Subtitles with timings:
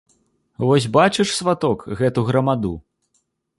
[0.65, 2.75] Вось бачыш, сваток, гэту грамаду?